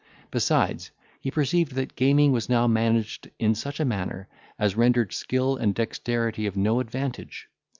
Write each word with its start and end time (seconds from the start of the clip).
Besides, 0.31 0.89
he 1.19 1.29
perceived 1.29 1.75
that 1.75 1.95
gaming 1.95 2.31
was 2.31 2.49
now 2.49 2.65
managed 2.65 3.29
in 3.37 3.53
such 3.53 3.79
a 3.79 3.85
manner, 3.85 4.27
as 4.57 4.75
rendered 4.75 5.13
skill 5.13 5.57
and 5.57 5.75
dexterity 5.75 6.47
of 6.47 6.57
no 6.57 6.79
advantage. 6.79 7.47